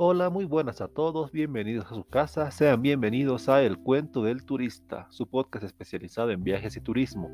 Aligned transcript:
Hola, 0.00 0.30
muy 0.30 0.44
buenas 0.44 0.80
a 0.80 0.86
todos, 0.86 1.32
bienvenidos 1.32 1.86
a 1.86 1.96
su 1.96 2.04
casa, 2.04 2.52
sean 2.52 2.82
bienvenidos 2.82 3.48
a 3.48 3.64
El 3.64 3.78
Cuento 3.78 4.22
del 4.22 4.44
Turista, 4.44 5.08
su 5.10 5.26
podcast 5.26 5.64
especializado 5.64 6.30
en 6.30 6.44
viajes 6.44 6.76
y 6.76 6.80
turismo, 6.80 7.28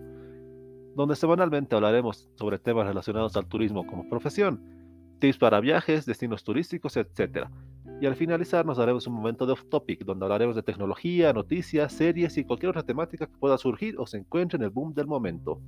donde 0.97 1.15
semanalmente 1.15 1.75
hablaremos 1.75 2.31
sobre 2.37 2.59
temas 2.59 2.87
relacionados 2.87 3.37
al 3.37 3.45
turismo 3.49 3.87
como 3.87 4.09
profesión, 4.09 4.63
tips 5.19 5.37
para 5.37 5.61
viajes, 5.61 6.07
destinos 6.07 6.43
turísticos, 6.43 6.97
etc. 6.97 7.49
Y 8.01 8.07
al 8.07 8.17
finalizar 8.17 8.65
nos 8.65 8.79
daremos 8.79 9.07
un 9.07 9.13
momento 9.13 9.45
de 9.45 9.53
off 9.53 9.67
topic, 9.69 10.03
donde 10.03 10.25
hablaremos 10.25 10.57
de 10.57 10.63
tecnología, 10.63 11.35
noticias, 11.35 11.93
series 11.93 12.39
y 12.39 12.45
cualquier 12.45 12.71
otra 12.71 12.83
temática 12.83 13.27
que 13.27 13.37
pueda 13.37 13.59
surgir 13.59 13.97
o 13.99 14.07
se 14.07 14.17
encuentre 14.17 14.57
en 14.57 14.63
el 14.63 14.71
boom 14.71 14.95
del 14.95 15.07
momento. 15.07 15.61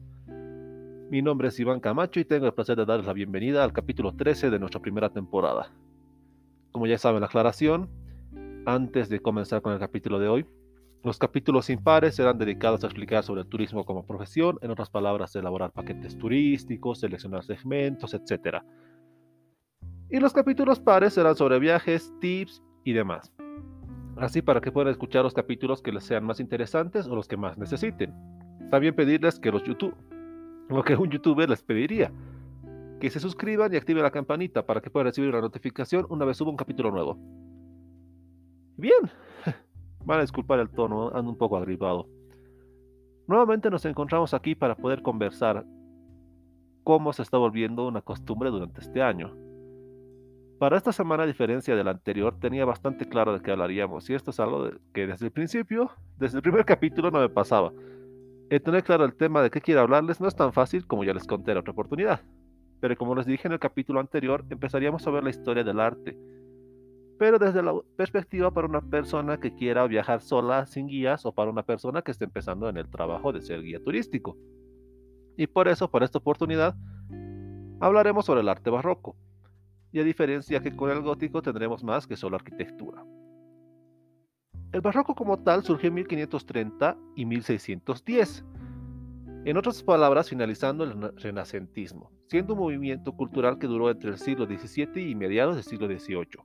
Mi 1.10 1.20
nombre 1.20 1.48
es 1.48 1.60
Iván 1.60 1.80
Camacho 1.80 2.20
y 2.20 2.24
tengo 2.24 2.46
el 2.46 2.54
placer 2.54 2.78
de 2.78 2.86
darles 2.86 3.06
la 3.06 3.12
bienvenida 3.12 3.64
al 3.64 3.74
capítulo 3.74 4.14
13 4.14 4.48
de 4.48 4.58
nuestra 4.58 4.80
primera 4.80 5.10
temporada. 5.10 5.70
Como 6.76 6.86
ya 6.86 6.98
saben 6.98 7.20
la 7.20 7.26
aclaración, 7.26 7.88
antes 8.66 9.08
de 9.08 9.20
comenzar 9.20 9.62
con 9.62 9.72
el 9.72 9.78
capítulo 9.78 10.18
de 10.18 10.28
hoy, 10.28 10.46
los 11.02 11.18
capítulos 11.18 11.70
impares 11.70 12.16
serán 12.16 12.36
dedicados 12.36 12.84
a 12.84 12.88
explicar 12.88 13.22
sobre 13.22 13.46
turismo 13.46 13.86
como 13.86 14.04
profesión, 14.04 14.58
en 14.60 14.70
otras 14.70 14.90
palabras, 14.90 15.34
elaborar 15.34 15.72
paquetes 15.72 16.18
turísticos, 16.18 17.00
seleccionar 17.00 17.44
segmentos, 17.44 18.12
etc. 18.12 18.58
Y 20.10 20.20
los 20.20 20.34
capítulos 20.34 20.78
pares 20.78 21.14
serán 21.14 21.34
sobre 21.34 21.58
viajes, 21.60 22.12
tips 22.20 22.62
y 22.84 22.92
demás. 22.92 23.32
Así 24.18 24.42
para 24.42 24.60
que 24.60 24.70
puedan 24.70 24.90
escuchar 24.90 25.24
los 25.24 25.32
capítulos 25.32 25.80
que 25.80 25.92
les 25.92 26.04
sean 26.04 26.24
más 26.24 26.40
interesantes 26.40 27.06
o 27.06 27.16
los 27.16 27.26
que 27.26 27.38
más 27.38 27.56
necesiten. 27.56 28.12
También 28.70 28.94
pedirles 28.94 29.40
que 29.40 29.50
los 29.50 29.64
YouTube 29.64 29.96
lo 30.68 30.82
que 30.82 30.94
un 30.94 31.08
youtuber 31.08 31.48
les 31.48 31.62
pediría. 31.62 32.12
Que 33.00 33.10
se 33.10 33.20
suscriban 33.20 33.72
y 33.72 33.76
activen 33.76 34.02
la 34.02 34.10
campanita 34.10 34.64
para 34.64 34.80
que 34.80 34.90
puedan 34.90 35.06
recibir 35.06 35.30
una 35.30 35.40
notificación 35.40 36.06
una 36.08 36.24
vez 36.24 36.36
suba 36.36 36.50
un 36.50 36.56
capítulo 36.56 36.90
nuevo. 36.90 37.18
Bien, 38.76 39.10
van 40.04 40.18
a 40.18 40.22
disculpar 40.22 40.60
el 40.60 40.70
tono, 40.70 41.10
ando 41.14 41.30
un 41.30 41.38
poco 41.38 41.56
agripado. 41.56 42.08
Nuevamente 43.26 43.70
nos 43.70 43.84
encontramos 43.84 44.34
aquí 44.34 44.54
para 44.54 44.76
poder 44.76 45.02
conversar 45.02 45.66
cómo 46.84 47.12
se 47.12 47.22
está 47.22 47.36
volviendo 47.36 47.86
una 47.88 48.00
costumbre 48.00 48.50
durante 48.50 48.80
este 48.80 49.02
año. 49.02 49.34
Para 50.58 50.76
esta 50.76 50.92
semana, 50.92 51.24
a 51.24 51.26
diferencia 51.26 51.74
de 51.74 51.84
la 51.84 51.90
anterior, 51.90 52.38
tenía 52.38 52.64
bastante 52.64 53.06
claro 53.06 53.34
de 53.34 53.42
qué 53.42 53.50
hablaríamos, 53.50 54.08
y 54.08 54.14
esto 54.14 54.30
es 54.30 54.40
algo 54.40 54.70
que 54.94 55.06
desde 55.06 55.26
el 55.26 55.32
principio, 55.32 55.90
desde 56.16 56.38
el 56.38 56.42
primer 56.42 56.64
capítulo 56.64 57.10
no 57.10 57.18
me 57.18 57.28
pasaba. 57.28 57.72
El 58.48 58.62
tener 58.62 58.84
claro 58.84 59.04
el 59.04 59.14
tema 59.14 59.42
de 59.42 59.50
qué 59.50 59.60
quiero 59.60 59.80
hablarles 59.80 60.20
no 60.20 60.28
es 60.28 60.36
tan 60.36 60.52
fácil 60.52 60.86
como 60.86 61.02
ya 61.02 61.12
les 61.12 61.26
conté 61.26 61.50
en 61.50 61.58
otra 61.58 61.72
oportunidad. 61.72 62.20
Pero 62.80 62.96
como 62.96 63.14
les 63.14 63.26
dije 63.26 63.48
en 63.48 63.52
el 63.52 63.58
capítulo 63.58 64.00
anterior, 64.00 64.44
empezaríamos 64.50 65.06
a 65.06 65.10
ver 65.10 65.24
la 65.24 65.30
historia 65.30 65.64
del 65.64 65.80
arte. 65.80 66.18
Pero 67.18 67.38
desde 67.38 67.62
la 67.62 67.74
perspectiva 67.96 68.50
para 68.50 68.66
una 68.66 68.82
persona 68.82 69.38
que 69.40 69.54
quiera 69.54 69.86
viajar 69.86 70.20
sola 70.20 70.66
sin 70.66 70.86
guías 70.86 71.24
o 71.24 71.32
para 71.32 71.50
una 71.50 71.62
persona 71.62 72.02
que 72.02 72.10
esté 72.10 72.24
empezando 72.24 72.68
en 72.68 72.76
el 72.76 72.90
trabajo 72.90 73.32
de 73.32 73.40
ser 73.40 73.62
guía 73.62 73.82
turístico. 73.82 74.36
Y 75.36 75.46
por 75.46 75.68
eso, 75.68 75.90
para 75.90 76.04
esta 76.04 76.18
oportunidad, 76.18 76.76
hablaremos 77.80 78.26
sobre 78.26 78.40
el 78.40 78.48
arte 78.48 78.70
barroco. 78.70 79.16
Y 79.92 80.00
a 80.00 80.04
diferencia 80.04 80.60
que 80.60 80.76
con 80.76 80.90
el 80.90 81.00
gótico 81.00 81.40
tendremos 81.40 81.82
más 81.82 82.06
que 82.06 82.16
solo 82.16 82.36
arquitectura. 82.36 83.02
El 84.72 84.82
barroco 84.82 85.14
como 85.14 85.38
tal 85.38 85.62
surgió 85.62 85.88
en 85.88 85.94
1530 85.94 86.98
y 87.14 87.24
1610. 87.24 88.44
En 89.46 89.56
otras 89.56 89.80
palabras, 89.84 90.28
finalizando 90.28 90.82
el 90.82 91.12
renacentismo, 91.18 92.10
siendo 92.26 92.54
un 92.54 92.58
movimiento 92.58 93.12
cultural 93.12 93.60
que 93.60 93.68
duró 93.68 93.88
entre 93.88 94.10
el 94.10 94.18
siglo 94.18 94.44
XVII 94.44 95.08
y 95.08 95.14
mediados 95.14 95.54
del 95.54 95.62
siglo 95.62 95.86
XVIII. 95.86 96.42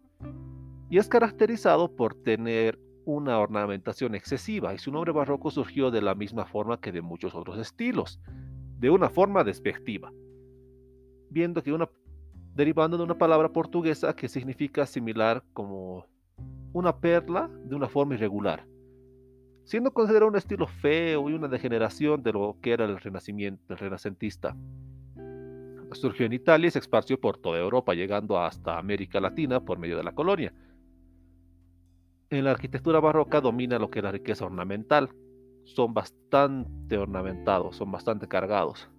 Y 0.88 1.00
es 1.00 1.08
caracterizado 1.08 1.96
por 1.96 2.14
tener 2.14 2.78
una 3.04 3.40
ornamentación 3.40 4.14
excesiva, 4.14 4.76
y 4.76 4.78
su 4.78 4.92
nombre 4.92 5.14
barroco 5.14 5.50
surgió 5.50 5.90
de 5.90 6.04
la 6.04 6.14
misma 6.14 6.46
forma 6.46 6.80
que 6.80 6.92
de 6.92 7.02
muchos 7.02 7.34
otros 7.34 7.58
estilos, 7.58 8.22
de 8.78 8.92
una 8.92 9.10
forma 9.10 9.44
despectiva, 9.44 10.14
viendo 11.32 11.64
derivando 12.54 12.98
de 12.98 13.04
una 13.04 13.18
palabra 13.18 13.50
portuguesa 13.52 14.16
que 14.16 14.30
significa 14.30 14.86
similar 14.86 15.44
como 15.54 16.06
una 16.72 16.96
perla 16.96 17.50
de 17.66 17.74
una 17.74 17.90
forma 17.90 18.14
irregular, 18.14 18.68
siendo 19.64 19.92
considerado 19.92 20.30
un 20.30 20.36
estilo 20.36 20.68
feo 20.68 21.30
y 21.30 21.34
una 21.34 21.48
degeneración 21.48 22.24
de 22.24 22.34
lo 22.34 22.58
que 22.62 22.72
era 22.72 22.86
el 22.86 22.98
renacimiento, 23.00 23.62
el 23.74 23.78
renacentista. 23.78 24.56
Surgió 25.94 26.26
en 26.26 26.34
Italia 26.34 26.68
y 26.68 26.72
se 26.72 26.80
esparció 26.80 27.20
por 27.20 27.38
toda 27.38 27.60
Europa, 27.60 27.94
llegando 27.94 28.40
hasta 28.40 28.78
América 28.78 29.20
Latina 29.20 29.60
por 29.60 29.78
medio 29.78 29.98
de 29.98 30.04
la 30.04 30.14
colonia. 30.14 30.54
En 32.30 32.46
la 32.46 32.52
arquitectura 32.52 33.02
barroca 33.02 33.42
domina 33.42 33.78
lo 33.78 33.90
que 33.92 34.00
es 34.00 34.04
la 34.04 34.12
riqueza 34.14 34.46
ornamental. 34.46 35.10
Son 35.66 35.94
bastante 35.94 36.98
ornamentados, 36.98 37.76
son 37.76 37.92
bastante 37.92 38.28
cargados. 38.28 38.90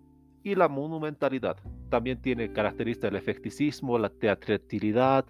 Y 0.43 0.55
la 0.55 0.69
monumentalidad. 0.69 1.57
También 1.89 2.21
tiene 2.21 2.53
características 2.53 3.11
del 3.11 3.21
efecticismo, 3.21 3.99
la 3.99 4.11
teatralidad 4.11 5.25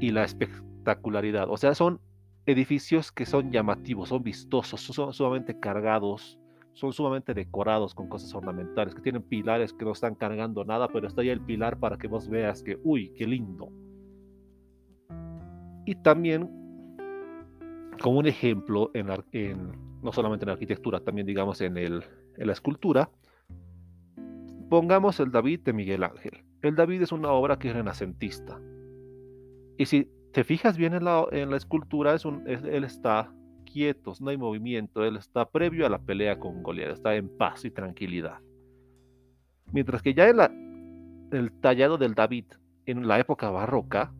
y 0.00 0.10
la 0.10 0.24
espectacularidad. 0.24 1.48
O 1.50 1.56
sea, 1.56 1.74
son 1.76 2.00
edificios 2.46 3.12
que 3.12 3.26
son 3.26 3.50
llamativos, 3.50 4.08
son 4.08 4.22
vistosos, 4.22 4.80
son 4.80 5.12
sumamente 5.12 5.58
cargados, 5.58 6.38
son 6.72 6.92
sumamente 6.92 7.34
decorados 7.34 7.94
con 7.94 8.08
cosas 8.08 8.34
ornamentales, 8.34 8.94
que 8.94 9.02
tienen 9.02 9.22
pilares 9.22 9.72
que 9.72 9.84
no 9.84 9.92
están 9.92 10.14
cargando 10.14 10.64
nada, 10.64 10.88
pero 10.88 11.06
está 11.06 11.22
ahí 11.22 11.28
el 11.28 11.40
pilar 11.40 11.78
para 11.78 11.96
que 11.96 12.08
vos 12.08 12.28
veas 12.28 12.62
que, 12.62 12.78
uy, 12.82 13.12
qué 13.16 13.26
lindo. 13.26 13.70
Y 15.84 15.94
también, 15.96 16.48
como 18.00 18.18
un 18.18 18.26
ejemplo, 18.26 18.90
en, 18.94 19.08
no 20.02 20.12
solamente 20.12 20.44
en 20.44 20.48
la 20.48 20.54
arquitectura, 20.54 21.00
también 21.00 21.26
digamos 21.26 21.60
en, 21.60 21.76
el, 21.76 22.04
en 22.36 22.46
la 22.46 22.52
escultura, 22.52 23.10
pongamos 24.70 25.20
el 25.20 25.30
David 25.30 25.60
de 25.60 25.72
Miguel 25.72 26.04
Ángel. 26.04 26.44
El 26.62 26.76
David 26.76 27.02
es 27.02 27.12
una 27.12 27.30
obra 27.30 27.58
que 27.58 27.68
es 27.68 27.74
renacentista. 27.74 28.60
Y 29.76 29.86
si 29.86 30.08
te 30.32 30.44
fijas 30.44 30.76
bien 30.76 30.94
en 30.94 31.04
la, 31.04 31.56
escultura, 31.56 32.16
él 32.46 32.84
está 32.84 33.32
quieto, 33.64 34.12
no 34.20 34.30
hay 34.30 34.38
movimiento, 34.38 35.04
él 35.04 35.16
está 35.16 35.48
previo 35.48 35.86
a 35.86 35.90
la 35.90 35.98
pelea 35.98 36.38
con 36.38 36.62
Goliat, 36.62 36.90
está 36.90 37.14
en 37.14 37.28
paz 37.28 37.64
y 37.64 37.70
tranquilidad. 37.70 38.38
Mientras 39.72 40.02
que 40.02 40.14
ya 40.14 40.28
en 40.28 41.28
el 41.32 41.52
tallado 41.60 41.98
del 41.98 42.14
David 42.14 42.46
en 42.86 43.06
la 43.06 43.18
época 43.20 43.50
barroca, 43.50 44.12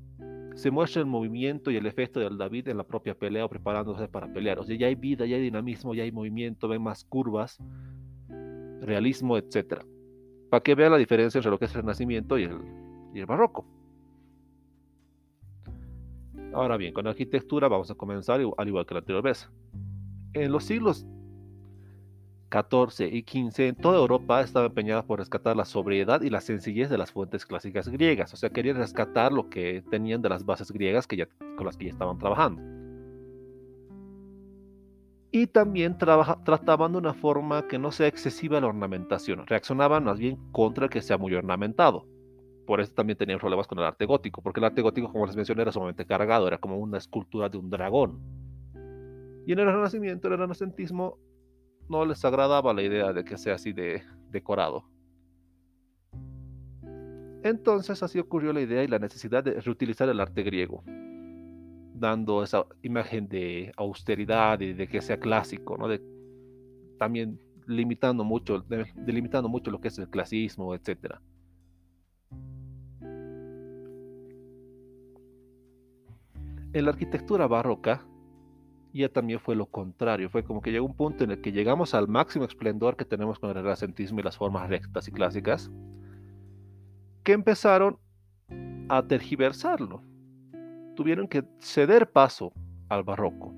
se 0.55 0.71
muestra 0.71 1.00
el 1.00 1.06
movimiento 1.06 1.71
y 1.71 1.77
el 1.77 1.87
efecto 1.87 2.21
del 2.21 2.37
David 2.37 2.69
en 2.69 2.77
la 2.77 2.84
propia 2.84 3.15
pelea 3.15 3.47
o 3.47 3.49
preparándose 3.49 4.06
para 4.06 4.31
pelear. 4.31 4.59
O 4.59 4.65
sea, 4.65 4.77
ya 4.77 4.87
hay 4.87 4.94
vida, 4.94 5.25
ya 5.25 5.37
hay 5.37 5.43
dinamismo, 5.43 5.94
ya 5.94 6.03
hay 6.03 6.12
movimiento, 6.12 6.69
ven 6.69 6.83
más 6.83 7.05
curvas, 7.05 7.59
realismo, 8.83 9.39
etc. 9.39 9.83
Para 10.50 10.62
que 10.62 10.75
vean 10.75 10.93
la 10.93 10.99
diferencia 10.99 11.39
entre 11.39 11.50
lo 11.50 11.59
que 11.59 11.65
es 11.65 11.75
el 11.75 11.81
Renacimiento 11.81 12.39
y 12.39 12.44
el 12.44 13.27
Barroco. 13.27 13.67
Ahora 16.55 16.77
bien, 16.77 16.93
con 16.93 17.05
la 17.05 17.11
arquitectura 17.11 17.69
vamos 17.69 17.91
a 17.91 17.95
comenzar 17.95 18.41
al 18.57 18.69
igual 18.69 18.87
que 18.87 18.95
la 18.95 19.01
anterior 19.01 19.23
vez. 19.23 19.49
En 20.35 20.53
los 20.53 20.65
siglos 20.65 21.07
XIV 22.51 23.09
y 23.11 23.23
XV, 23.23 23.81
toda 23.81 23.99
Europa 23.99 24.43
estaba 24.43 24.67
empeñada 24.67 25.07
por 25.07 25.19
rescatar 25.19 25.57
la 25.57 25.65
sobriedad 25.65 26.21
y 26.21 26.31
la 26.31 26.41
sencillez 26.41 26.91
de 26.91 26.99
las 26.99 27.11
fuentes 27.11 27.47
clásicas 27.47 27.89
griegas. 27.89 28.35
O 28.35 28.37
sea, 28.37 28.51
querían 28.51 28.77
rescatar 28.77 29.33
lo 29.33 29.49
que 29.49 29.83
tenían 29.91 30.21
de 30.21 30.29
las 30.29 30.45
bases 30.45 30.71
griegas 30.71 31.07
que 31.07 31.17
ya, 31.17 31.29
con 31.57 31.65
las 31.65 31.77
que 31.77 31.87
ya 31.87 31.93
estaban 31.93 32.19
trabajando. 32.19 32.62
Y 35.31 35.47
también 35.47 35.97
trataban 35.97 36.93
de 36.93 36.99
una 36.99 37.15
forma 37.15 37.67
que 37.67 37.79
no 37.79 37.91
sea 37.91 38.07
excesiva 38.07 38.61
la 38.61 38.67
ornamentación. 38.67 39.47
Reaccionaban 39.47 40.05
más 40.05 40.19
bien 40.19 40.37
contra 40.53 40.89
que 40.89 41.01
sea 41.01 41.17
muy 41.17 41.35
ornamentado 41.35 42.06
por 42.67 42.81
eso 42.81 42.93
también 42.94 43.17
tenían 43.17 43.38
problemas 43.38 43.67
con 43.67 43.79
el 43.79 43.85
arte 43.85 44.06
gótico, 44.06 44.43
porque 44.43 44.61
el 44.61 44.64
arte 44.64 44.82
gótico, 44.82 45.11
como 45.11 45.26
les 45.26 45.37
mencioné, 45.37 45.62
era 45.62 45.73
sumamente 45.73 46.06
cargado, 46.06 46.47
era 46.47 46.59
como 46.59 46.79
una 46.79 46.99
escultura 46.99 47.49
de 47.49 47.59
un 47.59 47.70
dragón. 47.70 48.20
Y 49.47 49.53
en 49.53 49.59
el 49.59 49.67
Renacimiento, 49.67 50.29
el 50.29 50.38
Renacentismo, 50.38 51.19
no 51.88 52.05
les 52.05 52.25
agradaba 52.25 52.73
la 52.73 52.82
idea 52.82 53.12
de 53.12 53.25
que 53.25 53.37
sea 53.37 53.55
así 53.55 53.73
de 53.73 54.03
decorado. 54.31 54.85
Entonces 57.43 58.03
así 58.03 58.20
ocurrió 58.20 58.53
la 58.53 58.61
idea 58.61 58.85
y 58.85 58.88
la 58.88 59.00
necesidad 59.00 59.43
de 59.43 59.61
reutilizar 59.61 60.09
el 60.09 60.20
arte 60.20 60.44
griego, 60.44 60.85
dando 61.94 62.44
esa 62.44 62.67
imagen 62.82 63.29
de 63.29 63.73
austeridad 63.76 64.61
y 64.61 64.73
de 64.75 64.87
que 64.87 65.03
sea 65.03 65.19
clásico, 65.19 65.76
¿no? 65.76 65.88
De, 65.88 66.00
también 66.99 67.41
limitando 67.67 68.23
mucho, 68.23 68.64
delimitando 68.94 69.49
mucho 69.49 69.73
lo 69.73 69.81
que 69.81 69.88
es 69.88 69.99
el 69.99 70.09
clasismo, 70.09 70.75
etcétera. 70.75 71.20
En 76.73 76.85
la 76.87 76.91
arquitectura 76.91 77.47
barroca 77.47 78.05
ya 78.95 79.09
también 79.09 79.41
fue 79.41 79.57
lo 79.57 79.67
contrario, 79.67 80.29
fue 80.29 80.45
como 80.45 80.61
que 80.61 80.71
llegó 80.71 80.87
un 80.87 80.95
punto 80.95 81.25
en 81.25 81.31
el 81.31 81.41
que 81.41 81.53
llegamos 81.53 81.95
al 81.95 82.09
máximo 82.09 82.45
esplendor 82.45 82.97
que 82.97 83.05
tenemos 83.05 83.39
con 83.39 83.51
el 83.51 83.57
renacentismo 83.57 84.21
y 84.21 84.23
las 84.23 84.37
formas 84.37 84.69
rectas 84.69 85.09
y 85.09 85.13
clásicas, 85.13 85.71
que 87.23 87.33
empezaron 87.33 87.99
a 88.89 89.03
tergiversarlo. 89.03 90.03
tuvieron 90.95 91.27
que 91.27 91.43
ceder 91.59 92.11
paso 92.11 92.53
al 92.91 93.03
barroco. 93.03 93.55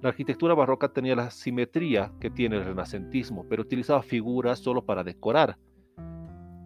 La 0.00 0.08
arquitectura 0.08 0.54
barroca 0.54 0.88
tenía 0.88 1.14
la 1.14 1.30
simetría 1.30 2.12
que 2.18 2.30
tiene 2.30 2.56
el 2.56 2.64
renacentismo, 2.64 3.44
pero 3.48 3.62
utilizaba 3.62 4.02
figuras 4.02 4.60
solo 4.60 4.84
para 4.86 5.04
decorar. 5.04 5.58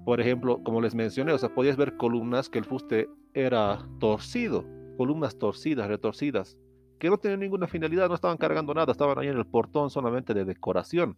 Por 0.04 0.20
ejemplo, 0.20 0.62
como 0.62 0.80
les 0.80 0.94
mencioné, 0.94 1.32
o 1.32 1.38
sea, 1.38 1.52
podías 1.52 1.76
ver 1.76 1.96
columnas 1.96 2.48
que 2.48 2.58
el 2.58 2.64
fuste 2.64 3.08
era 3.34 3.84
torcido, 3.98 4.64
columnas 5.00 5.38
torcidas, 5.38 5.88
retorcidas, 5.88 6.58
que 6.98 7.08
no 7.08 7.16
tenían 7.16 7.40
ninguna 7.40 7.66
finalidad, 7.66 8.10
no 8.10 8.14
estaban 8.16 8.36
cargando 8.36 8.74
nada, 8.74 8.92
estaban 8.92 9.18
ahí 9.18 9.28
en 9.28 9.38
el 9.38 9.46
portón 9.46 9.88
solamente 9.88 10.34
de 10.34 10.44
decoración. 10.44 11.16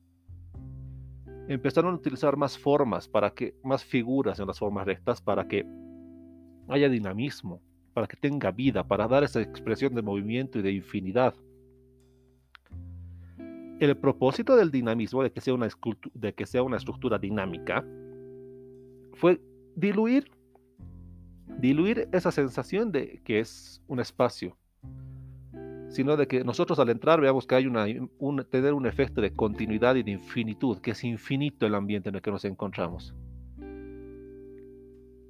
Empezaron 1.49 1.93
a 1.93 1.97
utilizar 1.97 2.37
más 2.37 2.57
formas, 2.57 3.09
para 3.09 3.35
que, 3.35 3.57
más 3.65 3.85
figuras 3.85 4.39
en 4.39 4.47
las 4.47 4.61
formas 4.61 4.87
rectas, 4.87 5.21
para 5.21 5.49
que 5.49 5.67
haya 6.69 6.89
dinamismo, 6.89 7.61
para 7.93 8.07
que 8.07 8.17
tenga 8.17 8.53
vida, 8.53 8.87
para 8.87 9.09
dar 9.09 9.25
esa 9.25 9.41
expresión 9.41 9.97
de 9.97 10.03
movimiento 10.03 10.61
y 10.61 10.63
de 10.63 10.71
infinidad. 10.71 11.35
El 13.81 13.97
propósito 13.97 14.55
del 14.55 14.71
dinamismo, 14.71 15.25
de 15.25 15.33
que 15.33 15.41
sea 15.41 15.55
una, 15.55 15.69
de 16.15 16.33
que 16.35 16.47
sea 16.47 16.63
una 16.63 16.77
estructura 16.77 17.19
dinámica, 17.19 17.85
fue 19.15 19.41
diluir, 19.75 20.31
diluir 21.47 22.09
esa 22.13 22.31
sensación 22.31 22.93
de 22.93 23.21
que 23.25 23.41
es 23.41 23.83
un 23.87 24.01
espacio, 24.01 24.57
sino 25.89 26.17
de 26.17 26.27
que 26.27 26.43
nosotros 26.43 26.79
al 26.79 26.89
entrar 26.89 27.21
veamos 27.21 27.47
que 27.47 27.55
hay 27.55 27.67
una, 27.67 27.87
un, 28.19 28.45
tener 28.45 28.73
un 28.73 28.87
efecto 28.87 29.21
de 29.21 29.35
continuidad 29.35 29.95
y 29.97 30.03
de 30.03 30.13
infinitud, 30.13 30.79
que 30.79 30.93
es 30.93 31.05
infinito 31.05 31.67
el 31.67 31.75
ambiente 31.75 32.09
en 32.09 32.15
el 32.15 32.23
que 32.23 32.31
nos 32.31 32.45
encontramos. 32.45 33.15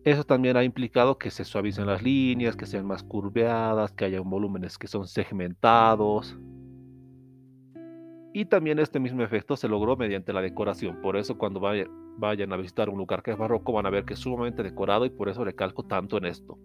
Eso 0.04 0.24
también 0.24 0.56
ha 0.56 0.64
implicado 0.64 1.16
que 1.16 1.30
se 1.30 1.44
suavicen 1.44 1.86
las 1.86 2.02
líneas, 2.02 2.56
que 2.56 2.66
sean 2.66 2.86
más 2.86 3.04
curveadas, 3.04 3.92
que 3.92 4.04
haya 4.04 4.20
volúmenes 4.20 4.76
que 4.76 4.88
son 4.88 5.06
segmentados. 5.06 6.36
Y 8.32 8.46
también 8.46 8.80
este 8.80 8.98
mismo 8.98 9.22
efecto 9.22 9.56
se 9.56 9.68
logró 9.68 9.96
mediante 9.96 10.32
la 10.32 10.40
decoración. 10.40 11.00
Por 11.02 11.16
eso 11.16 11.38
cuando 11.38 11.60
vayan 12.18 12.52
a 12.52 12.56
visitar 12.56 12.88
un 12.88 12.98
lugar 12.98 13.22
que 13.22 13.32
es 13.32 13.38
barroco 13.38 13.72
van 13.72 13.86
a 13.86 13.90
ver 13.90 14.04
que 14.04 14.14
es 14.14 14.20
sumamente 14.20 14.62
decorado 14.62 15.04
y 15.06 15.10
por 15.10 15.28
eso 15.28 15.44
recalco 15.44 15.84
tanto 15.84 16.18
en 16.18 16.26
esto. 16.26 16.58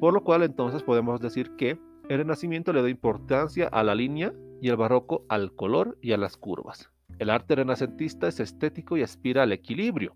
Por 0.00 0.12
lo 0.12 0.22
cual 0.22 0.42
entonces 0.42 0.82
podemos 0.82 1.20
decir 1.20 1.56
que 1.56 1.78
el 2.08 2.18
Renacimiento 2.18 2.72
le 2.72 2.82
da 2.82 2.88
importancia 2.88 3.68
a 3.68 3.82
la 3.82 3.94
línea 3.94 4.32
y 4.60 4.68
el 4.68 4.76
barroco 4.76 5.24
al 5.28 5.52
color 5.54 5.98
y 6.00 6.12
a 6.12 6.16
las 6.16 6.36
curvas. 6.36 6.90
El 7.18 7.30
arte 7.30 7.54
renacentista 7.54 8.28
es 8.28 8.40
estético 8.40 8.96
y 8.96 9.02
aspira 9.02 9.42
al 9.42 9.52
equilibrio 9.52 10.14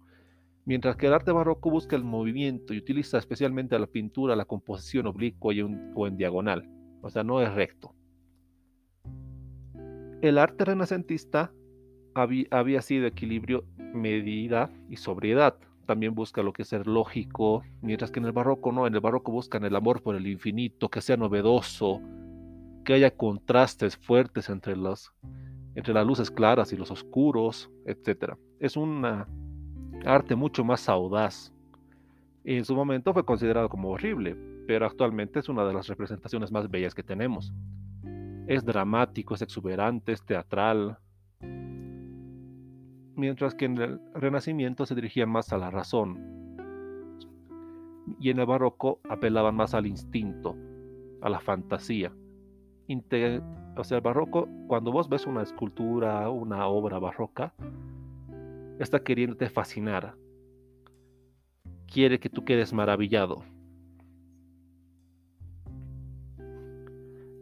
Mientras 0.70 0.96
que 0.96 1.06
el 1.06 1.14
arte 1.14 1.32
barroco 1.32 1.70
busca 1.70 1.96
el 1.96 2.04
movimiento 2.04 2.74
y 2.74 2.78
utiliza 2.78 3.18
especialmente 3.18 3.78
la 3.78 3.86
pintura, 3.86 4.36
la 4.36 4.44
composición 4.44 5.06
oblicua 5.06 5.54
o 5.94 6.06
en 6.06 6.16
diagonal, 6.16 6.68
o 7.02 7.10
sea, 7.10 7.24
no 7.24 7.40
es 7.40 7.52
recto. 7.52 7.94
El 10.20 10.38
arte 10.38 10.66
renacentista 10.66 11.52
había, 12.22 12.82
sido 12.82 13.06
equilibrio, 13.06 13.64
medida 13.78 14.70
y 14.88 14.96
sobriedad. 14.96 15.56
También 15.86 16.14
busca 16.14 16.42
lo 16.42 16.52
que 16.52 16.62
es 16.62 16.68
ser 16.68 16.86
lógico, 16.86 17.62
mientras 17.82 18.10
que 18.10 18.20
en 18.20 18.26
el 18.26 18.32
barroco 18.32 18.72
no, 18.72 18.86
en 18.86 18.94
el 18.94 19.00
barroco 19.00 19.32
buscan 19.32 19.64
el 19.64 19.74
amor 19.74 20.02
por 20.02 20.14
el 20.14 20.26
infinito, 20.26 20.88
que 20.88 21.00
sea 21.00 21.16
novedoso, 21.16 22.00
que 22.84 22.94
haya 22.94 23.10
contrastes 23.10 23.96
fuertes 23.96 24.48
entre, 24.50 24.76
los, 24.76 25.12
entre 25.74 25.94
las 25.94 26.06
luces 26.06 26.30
claras 26.30 26.72
y 26.72 26.76
los 26.76 26.90
oscuros, 26.90 27.70
etc. 27.86 28.34
Es 28.60 28.76
una 28.76 29.26
arte 30.04 30.34
mucho 30.36 30.64
más 30.64 30.88
audaz. 30.88 31.52
En 32.44 32.64
su 32.64 32.74
momento 32.74 33.12
fue 33.12 33.24
considerado 33.24 33.68
como 33.68 33.90
horrible, 33.90 34.36
pero 34.66 34.86
actualmente 34.86 35.40
es 35.40 35.48
una 35.48 35.64
de 35.64 35.74
las 35.74 35.88
representaciones 35.88 36.52
más 36.52 36.70
bellas 36.70 36.94
que 36.94 37.02
tenemos. 37.02 37.52
Es 38.46 38.64
dramático, 38.64 39.34
es 39.34 39.42
exuberante, 39.42 40.12
es 40.12 40.24
teatral, 40.24 40.98
mientras 43.20 43.54
que 43.54 43.66
en 43.66 43.78
el 43.78 44.00
Renacimiento 44.14 44.86
se 44.86 44.94
dirigían 44.94 45.28
más 45.28 45.52
a 45.52 45.58
la 45.58 45.70
razón 45.70 46.40
y 48.18 48.30
en 48.30 48.38
el 48.40 48.46
barroco 48.46 49.00
apelaban 49.08 49.54
más 49.54 49.74
al 49.74 49.86
instinto, 49.86 50.56
a 51.20 51.28
la 51.28 51.38
fantasía. 51.38 52.12
o 53.76 53.84
sea, 53.84 53.98
el 53.98 54.02
barroco, 54.02 54.48
cuando 54.66 54.90
vos 54.90 55.08
ves 55.08 55.26
una 55.26 55.42
escultura, 55.42 56.28
una 56.30 56.66
obra 56.66 56.98
barroca, 56.98 57.54
está 58.78 59.02
queriéndote 59.04 59.48
fascinar. 59.48 60.16
Quiere 61.86 62.18
que 62.18 62.30
tú 62.30 62.44
quedes 62.44 62.72
maravillado. 62.72 63.44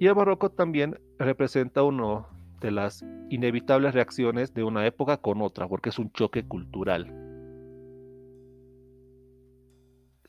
Y 0.00 0.06
el 0.06 0.14
barroco 0.14 0.50
también 0.50 0.98
representa 1.18 1.82
una 1.82 2.26
de 2.60 2.70
las 2.70 3.04
inevitables 3.30 3.94
reacciones 3.94 4.54
de 4.54 4.64
una 4.64 4.86
época 4.86 5.18
con 5.18 5.42
otra, 5.42 5.68
porque 5.68 5.90
es 5.90 5.98
un 5.98 6.10
choque 6.12 6.46
cultural. 6.46 7.12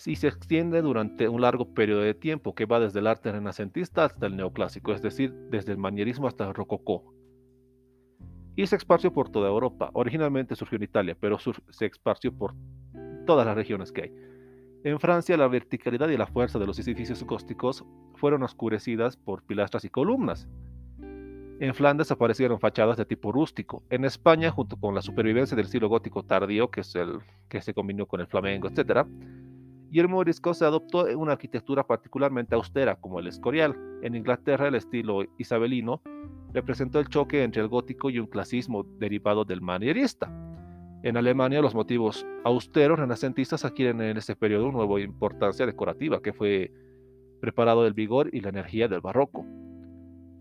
Y 0.05 0.15
se 0.15 0.27
extiende 0.27 0.81
durante 0.81 1.27
un 1.27 1.41
largo 1.41 1.73
periodo 1.73 2.01
de 2.01 2.13
tiempo 2.13 2.55
que 2.55 2.65
va 2.65 2.79
desde 2.79 2.99
el 2.99 3.07
arte 3.07 3.31
renacentista 3.31 4.05
hasta 4.05 4.27
el 4.27 4.37
neoclásico, 4.37 4.93
es 4.93 5.01
decir, 5.01 5.33
desde 5.49 5.73
el 5.73 5.77
manierismo 5.77 6.27
hasta 6.27 6.47
el 6.47 6.53
rococó 6.53 7.13
y 8.61 8.67
se 8.67 8.75
esparció 8.75 9.13
por 9.13 9.29
toda 9.29 9.47
Europa. 9.47 9.89
Originalmente 9.93 10.53
surgió 10.53 10.75
en 10.75 10.83
Italia, 10.83 11.15
pero 11.17 11.37
se 11.69 11.85
esparció 11.85 12.33
por 12.33 12.55
todas 13.25 13.45
las 13.45 13.55
regiones 13.55 13.93
que 13.93 14.01
hay. 14.01 14.13
En 14.83 14.99
Francia, 14.99 15.37
la 15.37 15.47
verticalidad 15.47 16.09
y 16.09 16.17
la 16.17 16.27
fuerza 16.27 16.59
de 16.59 16.65
los 16.65 16.77
edificios 16.77 17.23
góticos 17.23 17.85
fueron 18.15 18.43
oscurecidas 18.43 19.15
por 19.15 19.43
pilastras 19.43 19.85
y 19.85 19.89
columnas. 19.89 20.49
En 21.61 21.75
Flandes 21.75 22.09
aparecieron 22.09 22.57
fachadas 22.57 22.95
de 22.95 23.03
tipo 23.03 23.33
rústico. 23.33 23.83
En 23.89 24.05
España, 24.05 24.49
junto 24.49 24.77
con 24.77 24.95
la 24.95 25.01
supervivencia 25.01 25.57
del 25.57 25.65
estilo 25.65 25.89
gótico 25.89 26.23
tardío, 26.23 26.71
que 26.71 26.81
es 26.81 26.95
el 26.95 27.19
que 27.49 27.61
se 27.61 27.73
combinó 27.73 28.05
con 28.05 28.21
el 28.21 28.27
flamenco, 28.27 28.69
etc., 28.69 29.05
y 29.91 29.99
el 29.99 30.07
morisco 30.07 30.53
se 30.53 30.63
adoptó 30.63 31.05
una 31.17 31.33
arquitectura 31.33 31.85
particularmente 31.85 32.55
austera, 32.55 32.95
como 32.95 33.19
el 33.19 33.27
escorial. 33.27 33.75
En 34.01 34.15
Inglaterra, 34.15 34.69
el 34.69 34.75
estilo 34.75 35.25
isabelino 35.37 36.01
representó 36.53 36.99
el 37.01 37.09
choque 37.09 37.43
entre 37.43 37.61
el 37.61 37.67
gótico 37.67 38.09
y 38.09 38.19
un 38.19 38.27
clasismo 38.27 38.83
derivado 38.97 39.43
del 39.43 39.61
manierista. 39.61 40.31
En 41.03 41.17
Alemania, 41.17 41.61
los 41.61 41.75
motivos 41.75 42.25
austeros 42.45 42.99
renacentistas 42.99 43.65
adquieren 43.65 43.99
en 43.99 44.15
ese 44.15 44.35
periodo 44.35 44.67
una 44.67 44.77
nueva 44.77 45.01
importancia 45.01 45.65
decorativa 45.65 46.21
que 46.21 46.31
fue 46.31 46.71
preparado 47.41 47.83
del 47.83 47.93
vigor 47.93 48.29
y 48.31 48.39
la 48.39 48.49
energía 48.49 48.87
del 48.87 49.01
barroco. 49.01 49.45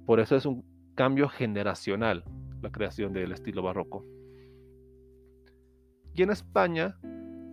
Por 0.07 0.21
eso 0.21 0.37
es 0.37 0.47
un 0.47 0.77
cambio 0.99 1.28
generacional 1.28 2.25
la 2.61 2.73
creación 2.73 3.12
del 3.12 3.31
estilo 3.31 3.62
barroco. 3.62 4.05
Y 6.12 6.25
en 6.25 6.31
España 6.31 6.99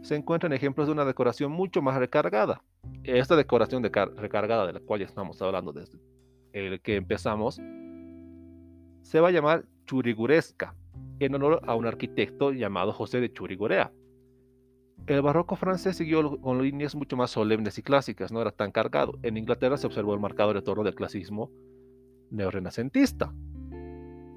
se 0.01 0.15
encuentran 0.15 0.51
ejemplos 0.51 0.87
de 0.87 0.93
una 0.93 1.05
decoración 1.05 1.51
mucho 1.51 1.83
más 1.83 1.95
recargada. 1.95 2.63
Esta 3.03 3.35
decoración 3.35 3.83
recargada 3.83 4.65
de 4.65 4.73
la 4.73 4.79
cual 4.79 5.01
ya 5.01 5.05
estamos 5.05 5.39
hablando 5.43 5.73
desde 5.73 5.99
el 6.53 6.81
que 6.81 6.95
empezamos 6.95 7.61
se 9.03 9.19
va 9.19 9.27
a 9.27 9.31
llamar 9.31 9.65
churiguresca, 9.85 10.73
en 11.19 11.35
honor 11.35 11.61
a 11.67 11.75
un 11.75 11.85
arquitecto 11.85 12.51
llamado 12.51 12.93
José 12.93 13.19
de 13.19 13.31
Churigurea. 13.31 13.91
El 15.05 15.21
barroco 15.21 15.55
francés 15.55 15.97
siguió 15.97 16.41
con 16.41 16.63
líneas 16.63 16.95
mucho 16.95 17.15
más 17.15 17.29
solemnes 17.29 17.77
y 17.77 17.83
clásicas, 17.83 18.31
no 18.31 18.41
era 18.41 18.49
tan 18.49 18.71
cargado. 18.71 19.19
En 19.21 19.37
Inglaterra 19.37 19.77
se 19.77 19.85
observó 19.85 20.15
el 20.15 20.19
marcado 20.19 20.51
retorno 20.51 20.83
del 20.83 20.95
clasismo 20.95 21.51
neorrenacentista, 22.31 23.33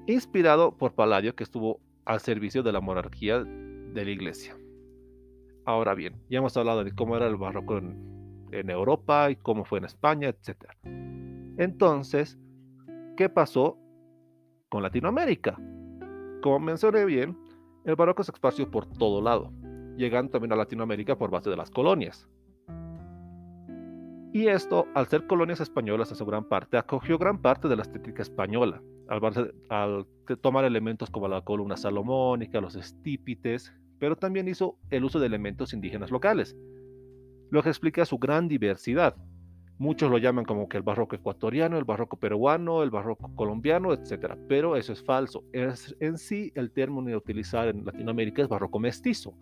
inspirado 0.07 0.77
por 0.77 0.93
Palladio, 0.93 1.35
que 1.35 1.43
estuvo 1.43 1.79
al 2.05 2.19
servicio 2.19 2.63
de 2.63 2.71
la 2.71 2.81
monarquía 2.81 3.43
de 3.43 4.05
la 4.05 4.11
iglesia. 4.11 4.57
Ahora 5.65 5.93
bien, 5.93 6.15
ya 6.29 6.39
hemos 6.39 6.57
hablado 6.57 6.83
de 6.83 6.91
cómo 6.91 7.15
era 7.15 7.27
el 7.27 7.35
barroco 7.35 7.77
en, 7.77 8.47
en 8.51 8.69
Europa 8.69 9.29
y 9.29 9.35
cómo 9.35 9.65
fue 9.65 9.79
en 9.79 9.85
España, 9.85 10.29
etc. 10.29 10.71
Entonces, 11.57 12.39
¿qué 13.15 13.29
pasó 13.29 13.77
con 14.69 14.83
Latinoamérica. 14.83 15.59
Como 16.41 16.59
mencioné 16.59 17.05
bien, 17.05 17.37
el 17.83 17.95
barroco 17.95 18.23
se 18.23 18.31
esparció 18.31 18.69
por 18.69 18.85
todo 18.85 19.21
lado, 19.21 19.51
llegando 19.97 20.31
también 20.31 20.53
a 20.53 20.55
Latinoamérica 20.55 21.17
por 21.17 21.31
base 21.31 21.49
de 21.49 21.57
las 21.57 21.71
colonias. 21.71 22.27
Y 24.31 24.47
esto, 24.47 24.87
al 24.93 25.07
ser 25.07 25.25
colonias 25.25 25.59
españolas 25.59 26.11
en 26.11 26.17
su 26.17 26.25
gran 26.25 26.43
parte, 26.47 26.77
acogió 26.77 27.17
gran 27.17 27.41
parte 27.41 27.67
de 27.67 27.75
la 27.75 27.81
estética 27.81 28.21
española, 28.21 28.81
al, 29.07 30.05
tomar 30.41 30.65
elementos 30.65 31.09
como 31.09 31.27
la 31.27 31.41
columna 31.41 31.75
salomónica, 31.75 32.61
los 32.61 32.75
estípites, 32.75 33.73
pero 33.97 34.15
también 34.15 34.47
hizo 34.47 34.77
el 34.91 35.03
uso 35.03 35.19
de 35.19 35.25
elementos 35.25 35.73
indígenas 35.73 36.11
locales, 36.11 36.55
lo 37.49 37.63
que 37.63 37.69
explica 37.69 38.05
su 38.05 38.19
gran 38.19 38.47
diversidad, 38.47 39.15
Muchos 39.79 40.11
lo 40.11 40.17
llaman 40.17 40.43
como 40.43 40.67
que 40.67 40.75
el 40.75 40.83
barroco 40.83 41.15
ecuatoriano, 41.15 41.77
el 41.77 41.85
barroco 41.85 42.17
peruano, 42.17 42.83
el 42.83 42.89
barroco 42.89 43.33
colombiano, 43.33 43.93
etc. 43.93 44.35
Pero 44.49 44.75
eso 44.75 44.91
es 44.91 45.01
falso. 45.01 45.45
Es, 45.53 45.95
en 46.01 46.17
sí, 46.17 46.51
el 46.55 46.69
término 46.71 47.13
a 47.13 47.17
utilizar 47.17 47.69
en 47.69 47.85
Latinoamérica 47.85 48.41
es 48.41 48.49
barroco 48.49 48.77
mestizo, 48.77 49.33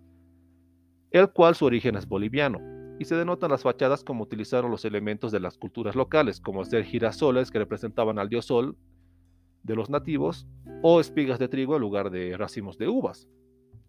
el 1.09 1.31
cual 1.31 1.55
su 1.55 1.65
origen 1.65 1.95
es 1.95 2.07
boliviano. 2.07 2.76
Y 2.99 3.05
se 3.05 3.15
denotan 3.15 3.51
las 3.51 3.63
fachadas 3.63 4.03
como 4.03 4.23
utilizaron 4.23 4.71
los 4.71 4.85
elementos 4.85 5.31
de 5.31 5.39
las 5.39 5.57
culturas 5.57 5.95
locales, 5.95 6.39
como 6.39 6.65
ser 6.65 6.83
girasoles 6.83 7.51
que 7.51 7.59
representaban 7.59 8.19
al 8.19 8.29
dios 8.29 8.45
sol 8.45 8.75
de 9.63 9.75
los 9.75 9.89
nativos, 9.89 10.47
o 10.81 10.99
espigas 10.99 11.39
de 11.39 11.47
trigo 11.47 11.75
en 11.75 11.81
lugar 11.81 12.09
de 12.09 12.37
racimos 12.37 12.77
de 12.77 12.87
uvas, 12.87 13.27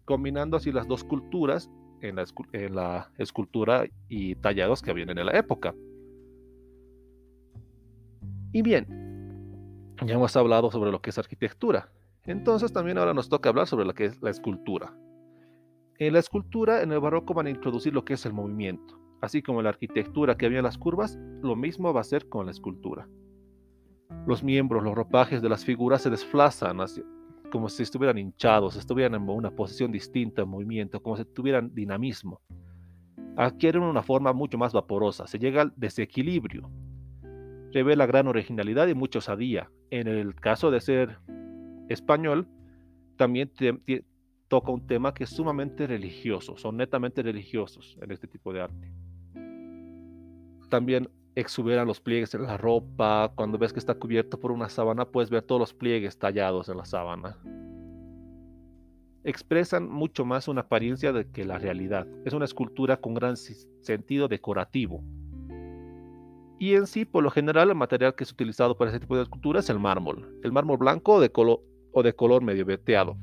combinando 0.05 0.57
así 0.57 0.71
las 0.71 0.87
dos 0.87 1.03
culturas 1.03 1.69
en 2.01 2.15
la, 2.15 2.25
en 2.53 2.75
la 2.75 3.11
escultura 3.17 3.85
y 4.07 4.35
tallados 4.35 4.81
que 4.81 4.91
habían 4.91 5.09
en 5.09 5.25
la 5.25 5.37
época. 5.37 5.73
Y 8.51 8.61
bien, 8.61 9.95
ya 10.05 10.15
hemos 10.15 10.35
hablado 10.35 10.71
sobre 10.71 10.91
lo 10.91 11.01
que 11.01 11.11
es 11.11 11.17
arquitectura. 11.17 11.91
Entonces 12.25 12.73
también 12.73 12.97
ahora 12.97 13.13
nos 13.13 13.29
toca 13.29 13.49
hablar 13.49 13.67
sobre 13.67 13.85
lo 13.85 13.93
que 13.93 14.05
es 14.05 14.21
la 14.21 14.29
escultura. 14.29 14.93
En 15.99 16.13
la 16.13 16.19
escultura, 16.19 16.81
en 16.81 16.93
el 16.93 17.01
barroco 17.01 17.33
van 17.33 17.47
a 17.47 17.49
introducir 17.49 17.93
lo 17.93 18.05
que 18.05 18.13
es 18.13 18.25
el 18.25 18.31
movimiento. 18.31 18.97
Así 19.19 19.41
como 19.41 19.59
en 19.59 19.65
la 19.65 19.71
arquitectura 19.71 20.37
que 20.37 20.45
había 20.45 20.59
en 20.59 20.63
las 20.63 20.77
curvas, 20.77 21.19
lo 21.41 21.57
mismo 21.57 21.93
va 21.93 21.99
a 21.99 22.05
ser 22.05 22.29
con 22.29 22.45
la 22.45 22.53
escultura. 22.53 23.09
Los 24.25 24.41
miembros, 24.41 24.81
los 24.81 24.95
ropajes 24.95 25.41
de 25.41 25.49
las 25.49 25.65
figuras 25.65 26.01
se 26.01 26.09
desplazan 26.09 26.77
como 27.51 27.67
si 27.67 27.83
estuvieran 27.83 28.17
hinchados, 28.17 28.77
estuvieran 28.77 29.15
en 29.15 29.27
una 29.27 29.51
posición 29.51 29.91
distinta 29.91 30.43
en 30.43 30.47
movimiento, 30.47 31.01
como 31.01 31.17
si 31.17 31.25
tuvieran 31.25 31.75
dinamismo. 31.75 32.39
Adquieren 33.35 33.83
una 33.83 34.01
forma 34.01 34.31
mucho 34.31 34.57
más 34.57 34.71
vaporosa, 34.71 35.27
se 35.27 35.37
llega 35.37 35.63
al 35.63 35.73
desequilibrio. 35.75 36.69
Revela 37.73 38.05
gran 38.05 38.27
originalidad 38.27 38.87
y 38.87 38.93
mucha 38.93 39.19
osadía. 39.19 39.69
En 39.89 40.07
el 40.07 40.33
caso 40.35 40.71
de 40.71 40.79
ser 40.79 41.17
español, 41.89 42.47
también 43.17 43.51
toca 44.49 44.71
un 44.71 44.85
tema 44.85 45.13
que 45.13 45.23
es 45.23 45.29
sumamente 45.29 45.87
religioso, 45.87 46.57
son 46.57 46.75
netamente 46.75 47.21
religiosos 47.21 47.97
en 48.01 48.11
este 48.11 48.27
tipo 48.27 48.51
de 48.51 48.61
arte. 48.61 48.91
También 50.69 51.09
exuberan 51.35 51.87
los 51.87 52.01
pliegues 52.01 52.33
en 52.33 52.43
la 52.43 52.57
ropa, 52.57 53.31
cuando 53.35 53.57
ves 53.57 53.71
que 53.71 53.79
está 53.79 53.95
cubierto 53.95 54.39
por 54.39 54.51
una 54.51 54.67
sábana 54.67 55.05
puedes 55.05 55.29
ver 55.29 55.43
todos 55.43 55.59
los 55.59 55.73
pliegues 55.73 56.17
tallados 56.17 56.67
en 56.67 56.77
la 56.77 56.85
sábana. 56.85 57.37
Expresan 59.23 59.89
mucho 59.89 60.25
más 60.25 60.47
una 60.47 60.61
apariencia 60.61 61.13
de 61.13 61.29
que 61.29 61.45
la 61.45 61.59
realidad. 61.59 62.07
Es 62.25 62.33
una 62.33 62.45
escultura 62.45 62.97
con 62.97 63.13
gran 63.13 63.37
sentido 63.37 64.27
decorativo. 64.27 65.03
Y 66.57 66.75
en 66.75 66.87
sí, 66.87 67.05
por 67.05 67.23
lo 67.23 67.29
general, 67.29 67.69
el 67.69 67.75
material 67.75 68.15
que 68.15 68.23
es 68.23 68.31
utilizado 68.31 68.77
para 68.77 68.91
ese 68.91 68.99
tipo 68.99 69.15
de 69.15 69.23
escultura 69.23 69.59
es 69.59 69.69
el 69.69 69.79
mármol. 69.79 70.39
El 70.43 70.51
mármol 70.51 70.77
blanco 70.77 71.19
de, 71.19 71.31
o 71.33 72.03
de 72.03 72.13
color 72.13 72.41
medio 72.41 72.65
veteado. 72.65 73.17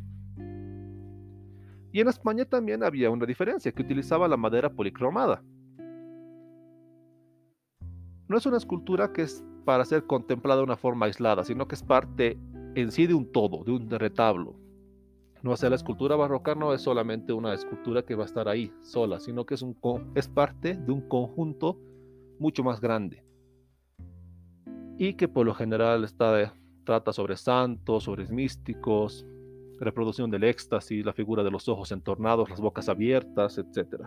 Y 1.96 2.00
en 2.00 2.08
España 2.08 2.44
también 2.44 2.84
había 2.84 3.08
una 3.08 3.24
diferencia, 3.24 3.72
que 3.72 3.80
utilizaba 3.80 4.28
la 4.28 4.36
madera 4.36 4.68
policromada. 4.68 5.42
No 8.28 8.36
es 8.36 8.44
una 8.44 8.58
escultura 8.58 9.14
que 9.14 9.22
es 9.22 9.42
para 9.64 9.82
ser 9.86 10.04
contemplada 10.04 10.58
de 10.58 10.64
una 10.64 10.76
forma 10.76 11.06
aislada, 11.06 11.42
sino 11.42 11.66
que 11.66 11.74
es 11.74 11.82
parte 11.82 12.38
en 12.74 12.92
sí 12.92 13.06
de 13.06 13.14
un 13.14 13.32
todo, 13.32 13.64
de 13.64 13.72
un 13.72 13.88
retablo. 13.88 14.56
No 15.42 15.54
hacer 15.54 15.70
la 15.70 15.76
escultura 15.76 16.16
barroca 16.16 16.54
no 16.54 16.74
es 16.74 16.82
solamente 16.82 17.32
una 17.32 17.54
escultura 17.54 18.02
que 18.02 18.14
va 18.14 18.24
a 18.24 18.26
estar 18.26 18.46
ahí 18.46 18.70
sola, 18.82 19.18
sino 19.18 19.46
que 19.46 19.54
es, 19.54 20.28
parte 20.28 20.74
de 20.76 20.92
un 20.92 21.00
conjunto 21.08 21.80
mucho 22.38 22.62
más 22.62 22.78
grande. 22.78 23.24
Y 24.98 25.14
que 25.14 25.28
por 25.28 25.46
lo 25.46 25.54
general 25.54 26.06
trata 26.84 27.14
sobre 27.14 27.38
santos, 27.38 28.04
sobre 28.04 28.28
místicos, 28.28 29.24
reproducción 29.78 30.30
del 30.30 30.44
éxtasis, 30.44 31.04
la 31.04 31.12
figura 31.12 31.42
de 31.42 31.50
los 31.50 31.68
ojos 31.68 31.92
entornados, 31.92 32.50
las 32.50 32.60
bocas 32.60 32.88
abiertas, 32.88 33.58
etc. 33.58 34.04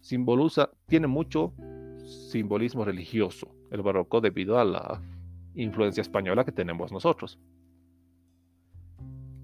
Simboliza, 0.00 0.70
tiene 0.86 1.06
mucho 1.06 1.52
simbolismo 2.04 2.84
religioso, 2.84 3.54
el 3.70 3.82
barroco 3.82 4.20
debido 4.20 4.58
a 4.58 4.64
la 4.64 5.02
influencia 5.54 6.02
española 6.02 6.44
que 6.44 6.52
tenemos 6.52 6.92
nosotros. 6.92 7.38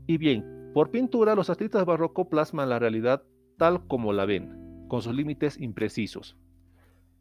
Y 0.07 0.19
bien, 0.19 0.71
por 0.75 0.91
pintura 0.91 1.35
los 1.35 1.51
artistas 1.51 1.85
barroco 1.85 2.29
plasman 2.29 2.69
la 2.69 2.79
realidad 2.79 3.23
tal 3.57 3.87
como 3.87 4.13
la 4.13 4.25
ven, 4.25 4.87
con 4.89 5.03
sus 5.03 5.15
límites 5.15 5.61
imprecisos. 5.61 6.37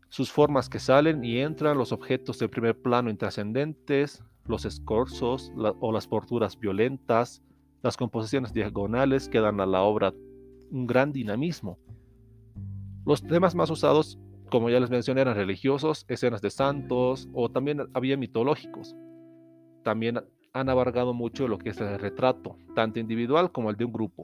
Sus 0.09 0.31
formas 0.31 0.69
que 0.69 0.79
salen 0.79 1.23
y 1.23 1.37
entran, 1.37 1.77
los 1.77 1.91
objetos 1.91 2.39
de 2.39 2.49
primer 2.49 2.81
plano 2.81 3.09
intrascendentes, 3.09 4.23
los 4.45 4.65
escorzos 4.65 5.51
o 5.79 5.91
las 5.91 6.07
porturas 6.07 6.57
violentas, 6.57 7.43
las 7.81 7.97
composiciones 7.97 8.53
diagonales 8.53 9.29
que 9.29 9.39
dan 9.39 9.59
a 9.61 9.65
la 9.65 9.81
obra 9.81 10.13
un 10.71 10.87
gran 10.87 11.11
dinamismo. 11.11 11.79
Los 13.05 13.23
temas 13.23 13.55
más 13.55 13.69
usados, 13.69 14.19
como 14.49 14.69
ya 14.69 14.79
les 14.79 14.89
mencioné, 14.89 15.21
eran 15.21 15.35
religiosos, 15.35 16.05
escenas 16.07 16.41
de 16.41 16.49
santos 16.49 17.29
o 17.33 17.49
también 17.49 17.87
había 17.93 18.17
mitológicos. 18.17 18.95
También 19.83 20.19
han 20.53 20.69
abarcado 20.69 21.13
mucho 21.13 21.47
lo 21.47 21.57
que 21.57 21.69
es 21.69 21.79
el 21.79 21.97
retrato, 21.99 22.57
tanto 22.75 22.99
individual 22.99 23.51
como 23.51 23.69
el 23.69 23.77
de 23.77 23.85
un 23.85 23.93
grupo. 23.93 24.23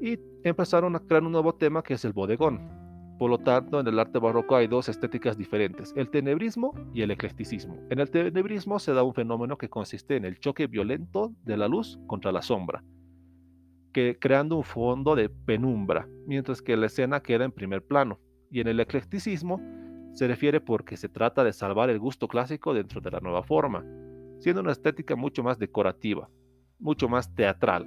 Y 0.00 0.18
empezaron 0.44 0.96
a 0.96 1.00
crear 1.00 1.22
un 1.22 1.32
nuevo 1.32 1.54
tema 1.54 1.82
que 1.82 1.94
es 1.94 2.04
el 2.04 2.12
bodegón, 2.12 2.60
por 3.18 3.30
lo 3.30 3.38
tanto, 3.38 3.78
en 3.78 3.86
el 3.86 3.98
arte 3.98 4.18
barroco 4.18 4.56
hay 4.56 4.66
dos 4.66 4.88
estéticas 4.88 5.38
diferentes, 5.38 5.92
el 5.96 6.10
tenebrismo 6.10 6.74
y 6.92 7.02
el 7.02 7.12
eclecticismo. 7.12 7.78
En 7.90 8.00
el 8.00 8.10
tenebrismo 8.10 8.78
se 8.78 8.92
da 8.92 9.02
un 9.04 9.14
fenómeno 9.14 9.56
que 9.56 9.68
consiste 9.68 10.16
en 10.16 10.24
el 10.24 10.40
choque 10.40 10.66
violento 10.66 11.32
de 11.44 11.56
la 11.56 11.68
luz 11.68 11.98
contra 12.06 12.32
la 12.32 12.42
sombra, 12.42 12.82
que, 13.92 14.18
creando 14.18 14.56
un 14.56 14.64
fondo 14.64 15.14
de 15.14 15.28
penumbra, 15.28 16.08
mientras 16.26 16.60
que 16.60 16.76
la 16.76 16.86
escena 16.86 17.20
queda 17.20 17.44
en 17.44 17.52
primer 17.52 17.84
plano. 17.84 18.18
Y 18.50 18.60
en 18.60 18.68
el 18.68 18.80
eclecticismo 18.80 19.60
se 20.12 20.26
refiere 20.26 20.60
porque 20.60 20.96
se 20.96 21.08
trata 21.08 21.44
de 21.44 21.52
salvar 21.52 21.90
el 21.90 22.00
gusto 22.00 22.26
clásico 22.26 22.74
dentro 22.74 23.00
de 23.00 23.10
la 23.12 23.20
nueva 23.20 23.44
forma, 23.44 23.84
siendo 24.40 24.60
una 24.60 24.72
estética 24.72 25.14
mucho 25.14 25.44
más 25.44 25.58
decorativa, 25.58 26.28
mucho 26.80 27.08
más 27.08 27.32
teatral, 27.34 27.86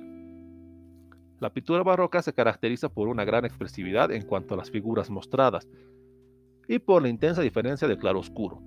la 1.39 1.53
pintura 1.53 1.83
barroca 1.83 2.21
se 2.21 2.33
caracteriza 2.33 2.89
por 2.89 3.07
una 3.07 3.23
gran 3.23 3.45
expresividad 3.45 4.11
en 4.11 4.23
cuanto 4.23 4.53
a 4.53 4.57
las 4.57 4.71
figuras 4.71 5.09
mostradas 5.09 5.67
y 6.67 6.79
por 6.79 7.01
la 7.01 7.09
intensa 7.09 7.41
diferencia 7.41 7.87
de 7.87 7.97
claro-oscuro. 7.97 8.61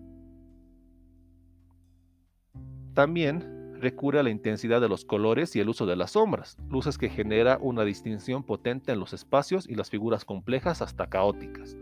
También 2.94 3.74
recurre 3.80 4.20
a 4.20 4.22
la 4.22 4.30
intensidad 4.30 4.80
de 4.80 4.88
los 4.88 5.04
colores 5.04 5.56
y 5.56 5.60
el 5.60 5.68
uso 5.68 5.86
de 5.86 5.96
las 5.96 6.12
sombras, 6.12 6.58
luces 6.68 6.98
que 6.98 7.08
genera 7.08 7.58
una 7.60 7.84
distinción 7.84 8.44
potente 8.44 8.92
en 8.92 9.00
los 9.00 9.14
espacios 9.14 9.68
y 9.68 9.74
las 9.74 9.90
figuras 9.90 10.24
complejas 10.24 10.82
hasta 10.82 11.08
caóticas. 11.08 11.76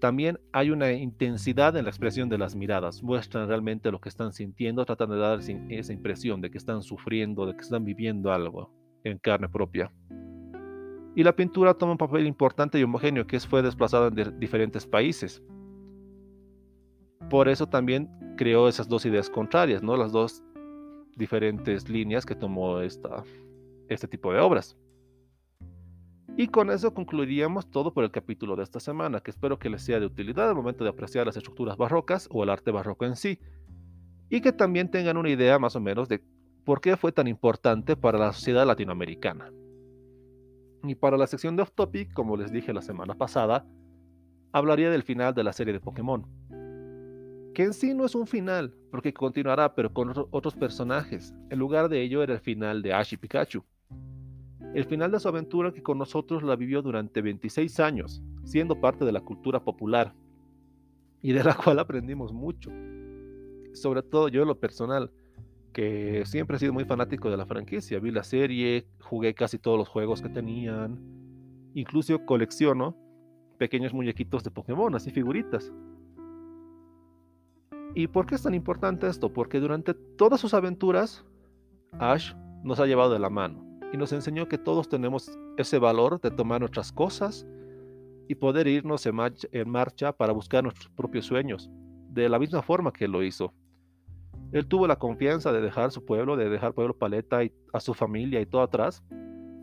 También 0.00 0.38
hay 0.52 0.70
una 0.70 0.92
intensidad 0.92 1.76
en 1.76 1.84
la 1.84 1.90
expresión 1.90 2.28
de 2.28 2.36
las 2.36 2.54
miradas, 2.54 3.02
muestran 3.02 3.48
realmente 3.48 3.90
lo 3.90 4.00
que 4.00 4.10
están 4.10 4.32
sintiendo, 4.34 4.84
tratan 4.84 5.10
de 5.10 5.16
dar 5.16 5.40
esa 5.40 5.92
impresión 5.92 6.42
de 6.42 6.50
que 6.50 6.58
están 6.58 6.82
sufriendo, 6.82 7.46
de 7.46 7.54
que 7.54 7.62
están 7.62 7.84
viviendo 7.84 8.30
algo 8.30 8.83
en 9.04 9.18
carne 9.18 9.48
propia. 9.48 9.92
Y 11.14 11.22
la 11.22 11.36
pintura 11.36 11.74
toma 11.74 11.92
un 11.92 11.98
papel 11.98 12.26
importante 12.26 12.78
y 12.78 12.82
homogéneo 12.82 13.26
que 13.26 13.38
fue 13.38 13.62
desplazado 13.62 14.08
en 14.08 14.40
diferentes 14.40 14.86
países. 14.86 15.42
Por 17.30 17.48
eso 17.48 17.68
también 17.68 18.10
creó 18.36 18.68
esas 18.68 18.88
dos 18.88 19.06
ideas 19.06 19.30
contrarias, 19.30 19.82
¿no? 19.82 19.96
las 19.96 20.10
dos 20.10 20.42
diferentes 21.16 21.88
líneas 21.88 22.26
que 22.26 22.34
tomó 22.34 22.80
esta, 22.80 23.22
este 23.88 24.08
tipo 24.08 24.32
de 24.32 24.40
obras. 24.40 24.76
Y 26.36 26.48
con 26.48 26.68
eso 26.70 26.92
concluiríamos 26.92 27.70
todo 27.70 27.94
por 27.94 28.02
el 28.02 28.10
capítulo 28.10 28.56
de 28.56 28.64
esta 28.64 28.80
semana, 28.80 29.20
que 29.20 29.30
espero 29.30 29.58
que 29.58 29.70
les 29.70 29.82
sea 29.82 30.00
de 30.00 30.06
utilidad 30.06 30.48
al 30.48 30.56
momento 30.56 30.82
de 30.82 30.90
apreciar 30.90 31.26
las 31.26 31.36
estructuras 31.36 31.76
barrocas 31.76 32.28
o 32.32 32.42
el 32.42 32.50
arte 32.50 32.72
barroco 32.72 33.04
en 33.04 33.14
sí, 33.14 33.38
y 34.28 34.40
que 34.40 34.52
también 34.52 34.90
tengan 34.90 35.16
una 35.16 35.30
idea 35.30 35.60
más 35.60 35.76
o 35.76 35.80
menos 35.80 36.08
de 36.08 36.24
por 36.64 36.80
qué 36.80 36.96
fue 36.96 37.12
tan 37.12 37.26
importante 37.26 37.96
para 37.96 38.18
la 38.18 38.32
sociedad 38.32 38.66
latinoamericana. 38.66 39.52
Y 40.82 40.94
para 40.94 41.16
la 41.16 41.26
sección 41.26 41.56
de 41.56 41.62
Off 41.62 41.72
Topic, 41.74 42.12
como 42.12 42.36
les 42.36 42.52
dije 42.52 42.72
la 42.72 42.82
semana 42.82 43.14
pasada, 43.14 43.66
hablaría 44.52 44.90
del 44.90 45.02
final 45.02 45.34
de 45.34 45.44
la 45.44 45.52
serie 45.52 45.72
de 45.72 45.80
Pokémon. 45.80 46.26
Que 47.54 47.62
en 47.62 47.72
sí 47.72 47.94
no 47.94 48.04
es 48.04 48.14
un 48.14 48.26
final, 48.26 48.74
porque 48.90 49.14
continuará, 49.14 49.74
pero 49.74 49.92
con 49.92 50.12
otros 50.30 50.54
personajes. 50.54 51.34
En 51.50 51.58
lugar 51.58 51.88
de 51.88 52.02
ello 52.02 52.22
era 52.22 52.34
el 52.34 52.40
final 52.40 52.82
de 52.82 52.92
Ash 52.92 53.14
y 53.14 53.16
Pikachu. 53.16 53.64
El 54.74 54.84
final 54.84 55.12
de 55.12 55.20
su 55.20 55.28
aventura 55.28 55.72
que 55.72 55.82
con 55.82 55.98
nosotros 55.98 56.42
la 56.42 56.56
vivió 56.56 56.82
durante 56.82 57.22
26 57.22 57.78
años, 57.80 58.22
siendo 58.42 58.80
parte 58.80 59.04
de 59.04 59.12
la 59.12 59.20
cultura 59.20 59.62
popular, 59.62 60.14
y 61.22 61.32
de 61.32 61.42
la 61.42 61.54
cual 61.64 61.78
aprendimos 61.78 62.32
mucho. 62.32 62.70
Sobre 63.72 64.02
todo 64.02 64.28
yo 64.28 64.42
en 64.42 64.48
lo 64.48 64.60
personal, 64.60 65.10
que 65.74 66.22
siempre 66.24 66.56
he 66.56 66.60
sido 66.60 66.72
muy 66.72 66.86
fanático 66.86 67.30
de 67.30 67.36
la 67.36 67.44
franquicia. 67.44 68.00
Vi 68.00 68.10
la 68.10 68.24
serie, 68.24 68.86
jugué 69.02 69.34
casi 69.34 69.58
todos 69.58 69.76
los 69.76 69.88
juegos 69.88 70.22
que 70.22 70.30
tenían. 70.30 70.98
Incluso 71.74 72.24
colecciono 72.24 72.96
pequeños 73.58 73.92
muñequitos 73.92 74.42
de 74.42 74.50
Pokémon, 74.50 74.94
así 74.94 75.10
figuritas. 75.10 75.70
¿Y 77.94 78.06
por 78.06 78.24
qué 78.24 78.36
es 78.36 78.42
tan 78.42 78.54
importante 78.54 79.06
esto? 79.06 79.32
Porque 79.32 79.60
durante 79.60 79.92
todas 79.92 80.40
sus 80.40 80.54
aventuras, 80.54 81.24
Ash 81.98 82.32
nos 82.62 82.80
ha 82.80 82.86
llevado 82.86 83.12
de 83.12 83.18
la 83.18 83.28
mano 83.28 83.62
y 83.92 83.96
nos 83.96 84.12
enseñó 84.12 84.48
que 84.48 84.58
todos 84.58 84.88
tenemos 84.88 85.38
ese 85.58 85.78
valor 85.78 86.20
de 86.20 86.30
tomar 86.30 86.60
nuestras 86.60 86.90
cosas, 86.90 87.46
y 88.28 88.34
poder 88.34 88.66
irnos 88.66 89.06
en 89.06 89.68
marcha, 89.68 90.12
para 90.12 90.32
buscar 90.32 90.62
nuestros 90.62 90.88
propios 90.90 91.26
sueños, 91.26 91.70
de 92.08 92.28
la 92.28 92.38
misma 92.38 92.62
forma 92.62 92.92
que 92.92 93.08
lo 93.08 93.22
hizo. 93.22 93.52
Él 94.54 94.68
tuvo 94.68 94.86
la 94.86 95.00
confianza 95.00 95.52
de 95.52 95.60
dejar 95.60 95.90
su 95.90 96.04
pueblo, 96.04 96.36
de 96.36 96.48
dejar 96.48 96.74
Pueblo 96.74 96.96
Paleta 96.96 97.42
y 97.42 97.50
a 97.72 97.80
su 97.80 97.92
familia 97.92 98.40
y 98.40 98.46
todo 98.46 98.62
atrás, 98.62 99.02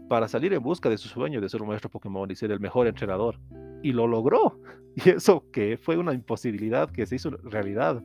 para 0.09 0.27
salir 0.27 0.51
en 0.51 0.61
busca 0.61 0.89
de 0.89 0.97
su 0.97 1.07
sueño 1.07 1.39
de 1.39 1.47
ser 1.47 1.61
un 1.61 1.69
maestro 1.69 1.89
Pokémon 1.89 2.29
y 2.29 2.35
ser 2.35 2.51
el 2.51 2.59
mejor 2.59 2.87
entrenador. 2.87 3.39
Y 3.81 3.93
lo 3.93 4.05
logró. 4.05 4.59
Y 4.93 5.11
eso 5.11 5.45
que 5.53 5.77
fue 5.77 5.95
una 5.95 6.13
imposibilidad 6.13 6.91
que 6.91 7.05
se 7.05 7.15
hizo 7.15 7.29
realidad. 7.29 8.03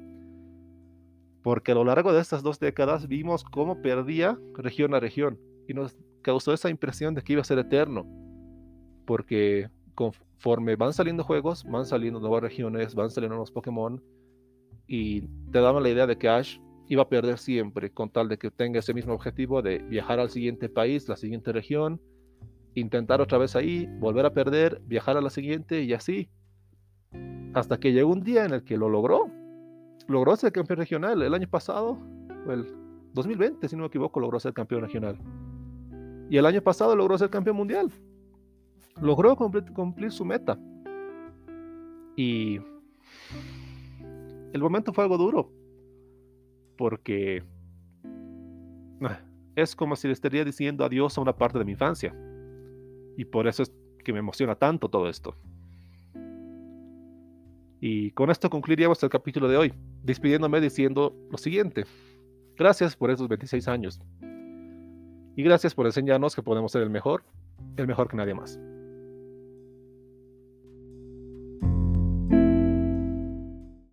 Porque 1.42 1.72
a 1.72 1.74
lo 1.74 1.82
largo 1.82 2.12
de 2.12 2.20
estas 2.20 2.44
dos 2.44 2.60
décadas 2.60 3.08
vimos 3.08 3.42
cómo 3.42 3.82
perdía 3.82 4.38
región 4.54 4.94
a 4.94 5.00
región. 5.00 5.40
Y 5.66 5.74
nos 5.74 5.96
causó 6.22 6.52
esa 6.52 6.70
impresión 6.70 7.14
de 7.14 7.22
que 7.22 7.32
iba 7.32 7.42
a 7.42 7.44
ser 7.44 7.58
eterno. 7.58 8.06
Porque 9.04 9.68
conforme 9.96 10.76
van 10.76 10.92
saliendo 10.92 11.24
juegos, 11.24 11.64
van 11.64 11.86
saliendo 11.86 12.20
nuevas 12.20 12.42
regiones, 12.42 12.94
van 12.94 13.10
saliendo 13.10 13.34
nuevos 13.34 13.50
Pokémon. 13.50 14.00
Y 14.86 15.22
te 15.50 15.58
daban 15.58 15.82
la 15.82 15.88
idea 15.88 16.06
de 16.06 16.16
que 16.16 16.28
Ash 16.28 16.60
iba 16.88 17.02
a 17.02 17.08
perder 17.08 17.38
siempre, 17.38 17.90
con 17.90 18.10
tal 18.10 18.28
de 18.28 18.38
que 18.38 18.50
tenga 18.50 18.78
ese 18.78 18.94
mismo 18.94 19.12
objetivo 19.12 19.62
de 19.62 19.78
viajar 19.78 20.20
al 20.20 20.30
siguiente 20.30 20.68
país, 20.68 21.08
la 21.08 21.16
siguiente 21.16 21.52
región, 21.52 22.00
intentar 22.74 23.20
otra 23.20 23.38
vez 23.38 23.56
ahí, 23.56 23.88
volver 23.98 24.26
a 24.26 24.32
perder, 24.32 24.80
viajar 24.84 25.16
a 25.16 25.20
la 25.20 25.30
siguiente 25.30 25.82
y 25.82 25.92
así. 25.92 26.28
Hasta 27.54 27.78
que 27.78 27.92
llegó 27.92 28.12
un 28.12 28.22
día 28.22 28.44
en 28.44 28.52
el 28.52 28.62
que 28.64 28.76
lo 28.76 28.88
logró. 28.88 29.30
Logró 30.08 30.36
ser 30.36 30.52
campeón 30.52 30.78
regional. 30.78 31.22
El 31.22 31.34
año 31.34 31.48
pasado, 31.48 31.98
el 32.48 32.66
2020, 33.14 33.68
si 33.68 33.76
no 33.76 33.82
me 33.82 33.88
equivoco, 33.88 34.20
logró 34.20 34.38
ser 34.38 34.52
campeón 34.52 34.82
regional. 34.82 35.18
Y 36.28 36.36
el 36.36 36.46
año 36.46 36.60
pasado 36.60 36.94
logró 36.94 37.16
ser 37.16 37.30
campeón 37.30 37.56
mundial. 37.56 37.90
Logró 39.00 39.34
cumplir, 39.36 39.64
cumplir 39.72 40.12
su 40.12 40.24
meta. 40.24 40.58
Y 42.14 42.60
el 44.52 44.60
momento 44.60 44.92
fue 44.92 45.04
algo 45.04 45.16
duro 45.16 45.50
porque 46.76 47.42
ah, 49.02 49.20
es 49.54 49.74
como 49.74 49.96
si 49.96 50.06
le 50.08 50.12
estaría 50.12 50.44
diciendo 50.44 50.84
adiós 50.84 51.16
a 51.16 51.20
una 51.20 51.36
parte 51.36 51.58
de 51.58 51.64
mi 51.64 51.72
infancia. 51.72 52.14
Y 53.16 53.24
por 53.24 53.46
eso 53.46 53.62
es 53.62 53.72
que 54.04 54.12
me 54.12 54.18
emociona 54.18 54.54
tanto 54.54 54.88
todo 54.88 55.08
esto. 55.08 55.34
Y 57.80 58.10
con 58.12 58.30
esto 58.30 58.48
concluiríamos 58.50 59.02
el 59.02 59.10
capítulo 59.10 59.48
de 59.48 59.56
hoy, 59.56 59.74
despidiéndome 60.02 60.60
diciendo 60.60 61.14
lo 61.30 61.38
siguiente. 61.38 61.84
Gracias 62.56 62.96
por 62.96 63.10
esos 63.10 63.28
26 63.28 63.68
años. 63.68 64.00
Y 65.36 65.42
gracias 65.42 65.74
por 65.74 65.86
enseñarnos 65.86 66.34
que 66.34 66.42
podemos 66.42 66.72
ser 66.72 66.82
el 66.82 66.90
mejor, 66.90 67.24
el 67.76 67.86
mejor 67.86 68.08
que 68.08 68.16
nadie 68.16 68.34
más. 68.34 68.58